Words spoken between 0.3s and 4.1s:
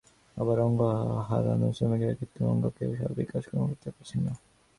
আবার অঙ্গ হারানো শ্রমিকেরা কৃত্রিম অঙ্গ পেয়েও স্বাভাবিক কাজকর্ম করতে